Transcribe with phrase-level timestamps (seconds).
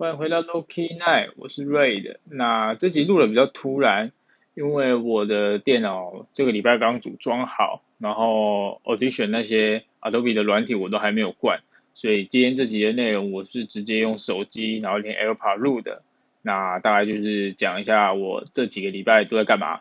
[0.00, 4.12] 欢迎回到 Loki Night，我是 Ray 的那这集录的比较突然，
[4.54, 11.62] 因为我的电脑这个礼拜刚组装好，然后 Audition 那些 Adobe 的软体我都还没有灌，
[11.94, 16.02] 所以今天这集的内容我是直接用手机，然后连 AirPod 录的。
[16.42, 19.80] 那大概就是讲一下我这几个礼拜都在干嘛。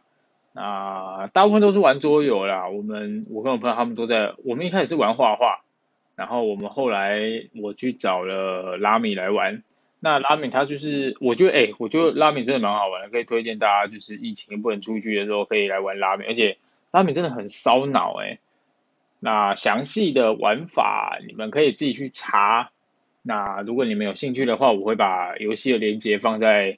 [0.52, 5.63] 那大部分都是玩桌游啦，我们我跟我朋友他们都在，我们一开始是玩画画，
[6.15, 7.21] 然后我们后来
[7.61, 9.61] 我去找了拉米来玩。
[10.00, 16.57] 那拉米它就是，我觉得哎，我觉得拉米真的蛮好玩的，可以推荐大家，就是疫情不能出去的时候可以来玩拉米，而且
[16.92, 18.39] 拉米真的很烧脑哎。
[19.19, 22.69] 那详细的玩法你们可以自己去查。
[23.24, 26.77] 那如果你们有兴趣的话，我会把游戏的链接放在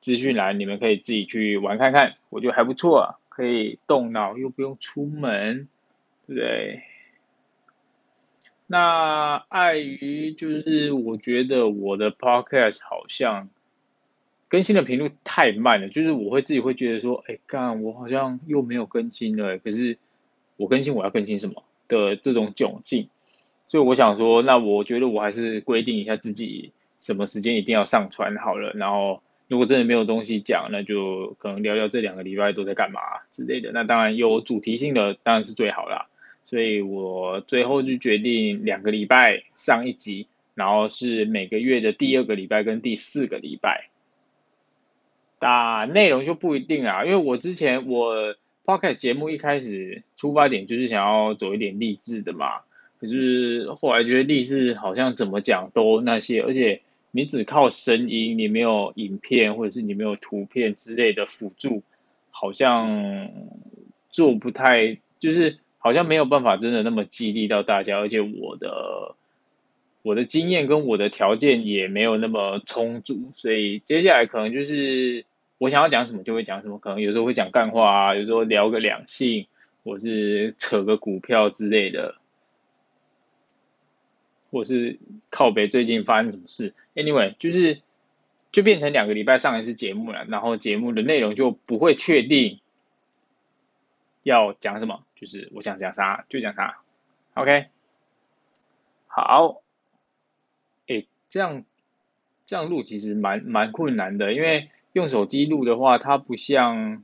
[0.00, 5.68] 资讯栏，你们可以自己去玩看看，我觉得还不错，可以动脑又不用出门，
[6.26, 6.82] 对不对？
[8.66, 13.48] 那碍于就是我觉得我的 podcast 好像
[14.48, 19.98] 更新的频率太慢了，就是我会自己会觉得说，哎，干我好像又没有更新了，可是
[20.56, 23.08] 我更新我要更新什么的这种窘境，
[23.66, 33.70] 所以我想说，那我觉得我还是规定一下自己什么时间一定要上传好了，然后如果真的没有东西讲，那就可能聊聊这两个礼拜都在干嘛之类的。
[33.72, 36.08] 那当然有主题性的当然是最好啦。
[36.46, 43.88] 所以我最后就决定两个礼拜上一集，然后是每个月的第二个礼拜跟第四个礼拜。
[45.40, 52.60] 打内容就不一定啊，因为我之前我 podcast 节目一开始出发点就是想要走一点励志的嘛，
[53.00, 56.80] 可是后来觉得励志好像怎么讲都那些，而且
[57.10, 61.82] 你只靠声音，你没有影片或者是你没有图片之类的辅助，
[62.30, 63.30] 好像
[64.10, 65.58] 做不太就是。
[65.86, 69.14] 好像没有办法真的那么激励到大家，而且我的
[70.02, 75.24] 我的经验跟我的条件也没有那么充足，所以接下来可能就是
[75.58, 79.46] 我想要讲什么就会讲什么，可能有时候会讲干话啊，有时候聊个两性，
[79.84, 82.16] 或是扯个股票之类的，
[84.50, 84.98] 或是
[85.30, 87.78] 靠北最近发生什么事，anyway 就是
[88.50, 92.58] 就变成两个礼拜上一次节目了，然后节目的内容就不会确定
[94.26, 95.04] 要讲什么。
[95.14, 96.80] 就是我想讲啥就讲啥
[97.32, 97.68] ，OK，
[99.06, 99.62] 好，
[100.86, 101.64] 哎，这样
[102.44, 107.02] 这样录其实蛮蛮困难的，因为用手机录的话，它不像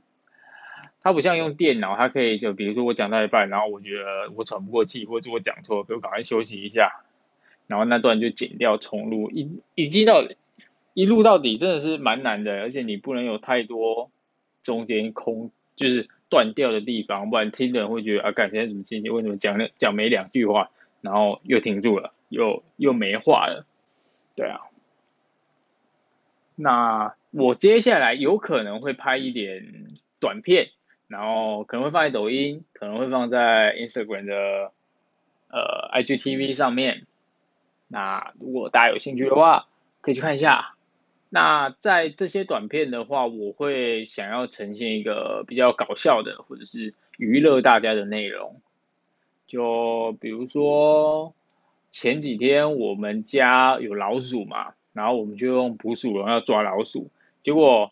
[1.01, 7.03] 它不像用电脑，它可以就比如说我讲到一半，然后我觉得我喘不过气，或者我讲错，我赶快休息一下，
[7.65, 10.23] 然后那段就剪掉重录，一一记到
[10.93, 14.11] 一录到底真的是蛮难的，而且你不能有太多
[14.61, 16.09] 中间空，就是。
[16.33, 19.03] 断掉的地方，不然听的人会觉得啊，感觉什么情？
[19.03, 20.71] 为什么讲了讲没两句话，
[21.01, 23.67] 然后又停住了，又又没话了？
[24.35, 24.61] 对啊。
[26.55, 30.69] 那我接下来有可能会拍一点短片，
[31.07, 34.71] 然后可能会放在抖音，可能会放在 Instagram 的
[35.49, 37.05] 呃 IGTV 上面。
[37.87, 39.67] 那如果大家有兴趣的话，
[40.01, 40.73] 可以去看一下。
[41.35, 48.61] 那在这些短片的话，我会想要呈现一个比较搞笑的，或者是娱乐大家的内容。
[49.47, 51.33] 就比如说
[51.89, 57.09] 前几天我们家有老鼠嘛，然后我们就用捕鼠笼要抓老鼠，
[57.41, 57.91] 结果，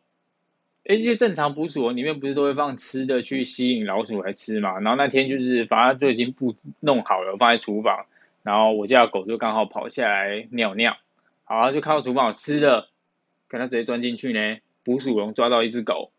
[0.84, 4.80] 哎，这些正常捕鼠笼里面不是都会放吃的去吸引老鼠来吃嘛？
[4.82, 8.06] 然后那天就是反正就已经布弄好了，放在厨房，
[8.44, 10.96] 然后我家狗就刚好跑下来尿尿，
[11.44, 12.91] 好就看到厨房有吃的。
[13.52, 16.14] 看他直接钻进去呢，捕鼠笼抓到一只狗，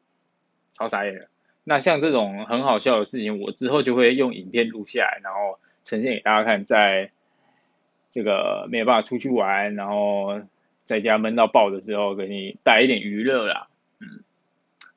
[0.75, 1.28] 超傻眼的。
[1.65, 6.66] 那像这种很好笑的事情，我之后就会用影片录下来，然后呈现给大家看。
[6.66, 7.10] 在
[8.10, 10.42] 这个没有办法出去玩，然后
[10.84, 13.69] 在家闷到爆的时候，给你带一点娱乐啦。
[13.98, 14.22] 嗯，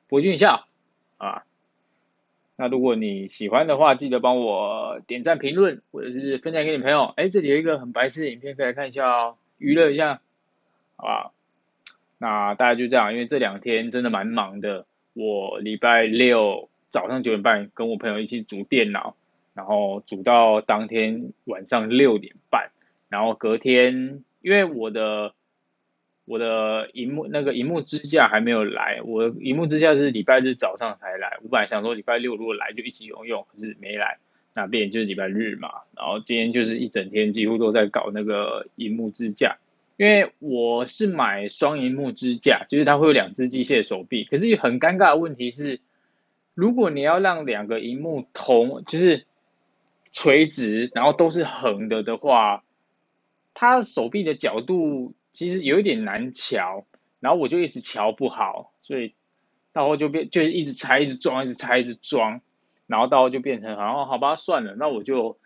[0.06, 0.66] 博君一笑
[1.16, 1.44] 啊。
[2.56, 7.14] 那如果你喜欢的话，记得帮我点赞、评论，或者是分享给你朋友。
[7.16, 10.20] 哎，这里有一个很白痴的影片，可以来看一下哦，娱乐一下，
[10.96, 11.32] 好不好？
[12.18, 14.86] 那大家就这样，因为这两天真的蛮忙的。
[15.12, 19.16] 我礼拜六早上九点半跟我朋友一起煮电脑，
[19.54, 22.70] 然后煮到当天晚上六点半，
[23.08, 25.32] 然后隔天因为我的
[26.26, 31.38] 我的荧幕那个荧幕支架还没有来，我荧幕支架是礼拜日早上才来。
[31.42, 34.18] 我本来想说礼拜六如果来就一起用用，可是没来，
[34.54, 35.70] 那变就是礼拜日嘛。
[35.96, 39.56] 然后今天就是一整天几乎都在搞那个荧幕支架。
[39.96, 44.24] 因为我是买双荧幕支架，就是它会有两只机械手臂。
[44.24, 45.80] 可是很尴尬的问题是，
[46.54, 49.24] 如果你要让两个荧幕同，就是
[50.12, 52.62] 垂直，然后都是横的的话，
[53.54, 56.86] 它手臂的角度其实有一点难调，
[57.20, 59.14] 然后我就一直调不好，所以
[59.72, 62.42] 到后就变就一直拆，一直装，一直拆，一直装，
[62.86, 65.38] 然后到后就变成，好好吧，算了，那我就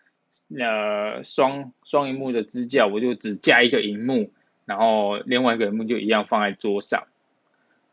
[0.49, 4.31] 呃双双荧幕的支架，我就只加一个荧幕，
[4.71, 7.03] 然后另外一个荧幕就一样放在桌上。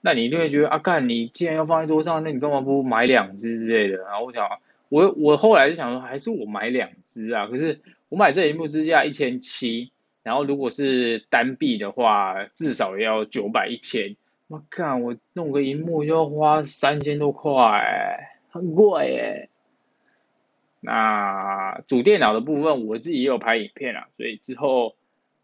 [0.01, 3.99] 那你一定会觉得啊，干你既然要放在桌上，那你干嘛不买两只之类的？
[4.05, 4.49] 然后我想，
[4.91, 7.49] 我我后来就想说，还是我买两只啊。
[7.49, 9.91] 可是我买这一幕支架一千七，
[10.23, 14.15] 然后如果是单臂的话，至少要九百一千。
[14.47, 19.49] 我干，我弄个荧幕就要花三千多块，很贵耶。
[20.81, 24.95] 那主电脑的部分，我自己也有拍影片啊，所以之后。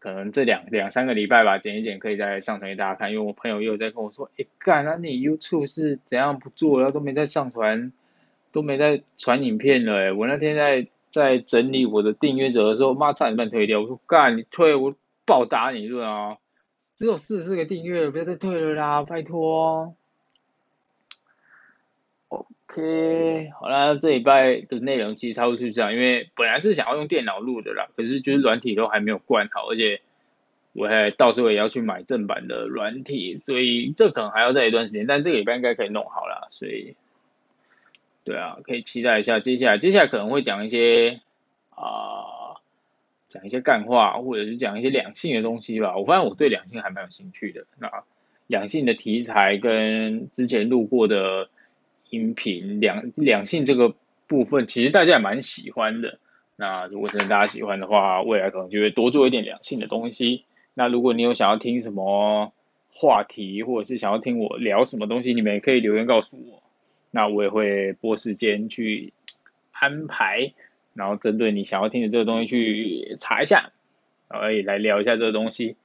[0.05, 3.11] 可能这两两三个礼拜吧，剪一剪可以再上传给大家看。
[3.11, 7.91] 因为我朋友又在跟我说，哎干，那你 YouTube 是怎样不做了，都没在上传，
[8.51, 10.13] 都没在传影片了。
[10.13, 13.81] 我那天在在整理我的订阅者的时候，妈差点半退掉。
[13.81, 14.93] 我说干，你退我
[15.25, 16.37] 暴打你一顿啊！
[16.95, 19.95] 只有四十四个订阅，不要再退了啦，拜托。
[22.77, 30.01] OK，好啦，这礼拜的内容其实差不多是这样，因为本来是想要用电脑录的啦，可是就是软体都还没有灌好，而且
[30.73, 36.95] 我还到时候也要去买正版的软体，所以这可能还要再一段时间，但这个礼拜应该可以弄好啦，所以
[38.25, 41.21] 对啊，可以期待一下接下来，接下来可能会讲一些
[41.69, 42.59] 啊，
[43.29, 45.95] 讲一些干话，或者是讲一些两性的东西吧。
[45.95, 48.03] 我发现我对两性还蛮有兴趣的，那
[48.47, 51.47] 两性的题材跟之前录过的。
[52.15, 53.93] 音频两两性这个
[54.27, 56.17] 部分，其实大家也蛮喜欢的。
[56.55, 60.45] 那如果真的大家喜欢的话，未来可能就会多做一点两性的东西。
[60.73, 62.53] 那如果你有想要听什么
[62.93, 66.63] 话题，或者是想要听我聊什么东西，你们也可以留言告诉我。
[67.11, 69.13] 那我也会拨时间去
[69.71, 70.53] 安排，
[70.93, 73.71] 然后针对你想要听的这个东西去查一下，
[74.29, 75.75] 然后也来聊一下这个东西。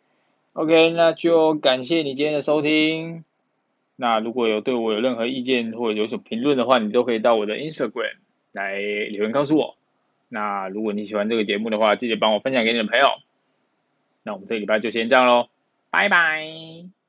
[0.53, 3.25] OK，那就感谢你今天的收听。
[4.01, 8.17] 那如果有对我有任何意见或者有什么评论的话，你都可以到我的 Instagram
[8.51, 9.77] 来留言告诉我。
[10.31, 13.07] 那如果你喜欢这个节目的话，记得帮我分享给你的朋友。
[14.23, 15.49] 那我们这个礼拜就先这样喽，
[15.91, 17.00] 拜拜。